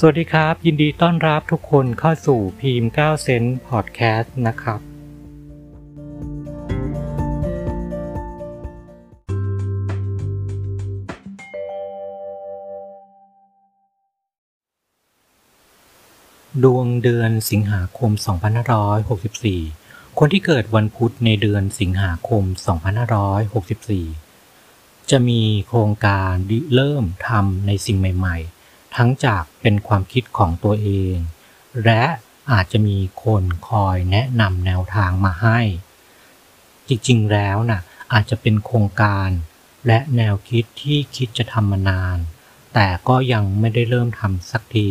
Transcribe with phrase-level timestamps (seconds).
[0.00, 4.80] สวัสดีครับ ยินดีต้อนรับทุกคนเข้าสู่พีม9เซนต์พอดแคสต์นะครับ
[16.64, 18.10] ดวงเดือนสิงหาคม
[19.54, 22.42] 2564 คนที่เกิดวันพุธในเดือนสิงหาคม
[24.16, 26.32] 2564 จะมีโครงการ
[26.74, 28.53] เริ่มทำในสิ่งใหม่ ๆ
[28.96, 31.16] ทั้งจากเป็นความคิดของตัวเอง
[31.84, 32.04] และ
[32.52, 35.58] อาจจะมีคนคอยแนะนำแนวทางมาให้
[36.88, 37.80] จริงๆแล้วน่ะ
[38.12, 39.28] อาจจะเป็นโครงการ
[39.86, 42.18] และแนวคิดที่คิดจะทำมานาน
[42.74, 44.90] แต่ก็ยังไม่ได้เริ่มทำสักที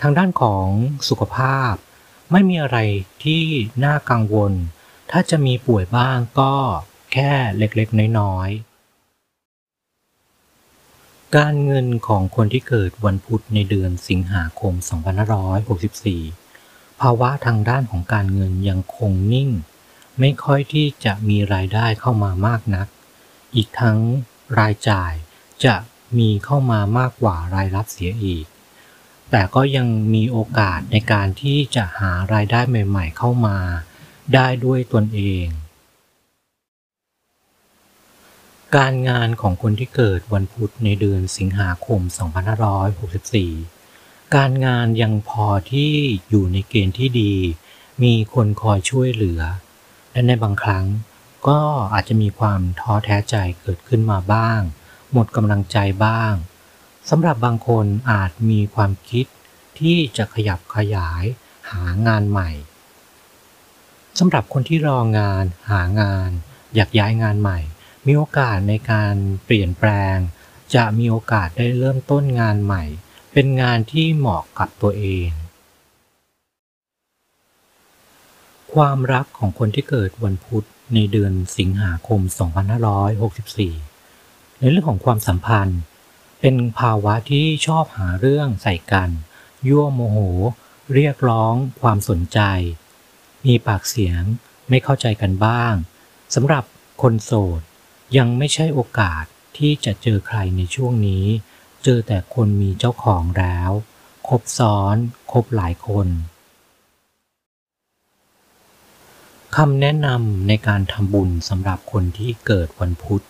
[0.00, 0.66] ทางด้านของ
[1.08, 1.72] สุขภาพ
[2.32, 2.78] ไม่มีอะไร
[3.24, 3.44] ที่
[3.84, 4.52] น่ากังวล
[5.10, 6.54] ถ้าจะมีป่วยบ้างก็
[7.12, 8.73] แค่เล็กๆน้อยๆ
[11.36, 14.72] การเงินของคนที่เกิดวันพุธในเดือนสิงหาคม
[16.26, 19.50] 2564 ภาวะทางด้านของการเงินยังคงนิ่ง
[20.20, 22.86] ไม่ค่อยที่จะมีรายได้เข้ามามากนัก
[23.54, 23.98] อีกทั้ง
[24.58, 25.12] รายจ่าย
[25.64, 25.76] จะ
[26.18, 28.46] มีเข้ามามากกว่ารายรับเสียอีก
[29.30, 33.58] แต่ก็ยังมีโอกาสในการที่จะหารายได้ใหม่ ๆ เข้ามา
[34.34, 35.46] ได้ด้วยตนเอง
[38.76, 42.00] การงานของคนที่เกิดวันพุธในเดือนสิงหาคม
[43.58, 45.92] 2564 การงานยังพอที่
[46.28, 47.34] อยู่ในเกณฑ์ที่ดี
[48.02, 49.40] มีคนคอยช่วยเหลือ
[50.12, 50.86] และในบางครั้ง
[51.48, 51.60] ก็
[51.94, 54.60] อาจจะมีความท้อแท้ใจเกิดขึ้นมาบ้าง
[55.12, 56.32] หมดกำลังใจบ้าง
[57.10, 59.26] สำหรับบางคนอาจมีความคิด
[59.78, 61.24] ที่จะขยับขยาย
[61.70, 62.50] หางานใหม่
[64.18, 66.30] สำหรับคนที่รองานหางาน
[66.74, 67.58] อยากย้ายงานใหม่
[68.06, 70.16] มีโอกาสในการเปลี่ยนแปลง
[70.74, 72.84] จะมีโอกาสได้เริ่มต้นงานใหม่
[73.32, 75.30] เป็นงานที่เหมาะกับตัวเอง
[78.74, 82.20] ความรักของคนที่เกิดวันพุธในเดือนสิงหาคม
[83.80, 85.80] 2564 ในเรื่องของความสัมพันธ์
[86.40, 89.10] เป็นภาวะที่ชอบหาเรื่องใส่กัน
[89.68, 90.18] ยั่วโมโห
[90.94, 92.40] เรียกร้อง ความสนใจ
[93.46, 94.22] มีปากเสียง
[94.68, 95.74] ไม่เข้าใจกันบ้าง
[96.34, 96.64] สำหรับ
[97.02, 97.60] คนโสด
[98.16, 99.24] ยังไม่ใช่โอกาส
[99.58, 101.26] ที่จะเจอใครในช่วงนี้
[101.84, 103.70] เจอแต่คนมีเจ้าของแล้ว
[104.28, 104.96] คบซ้อน
[105.32, 106.08] คบหลายคน
[109.56, 113.24] คำแนะนำในการทำบุญสำหรับคนที่เกิดวันพุธ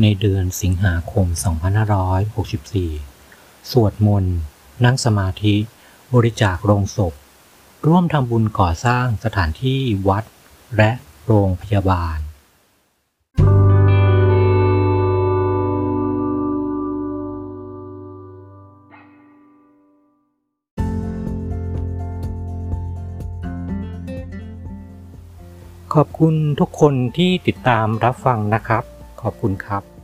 [0.00, 1.26] ในเดือนสิงหาคม
[2.88, 4.36] 2564 สวดมนต์
[4.84, 5.56] นั่งสมาธิ
[6.14, 7.14] บริจาคโรงศพ
[7.86, 10.24] ร่วมทำบุญก่อสร้างสถานที่วัด
[10.76, 10.90] และ
[11.26, 12.18] โรงพยาบาล
[25.94, 28.84] ขอบคุณทุกคนที่ติดตามรับฟังนะครับ
[29.22, 29.97] ขอบคุณครับ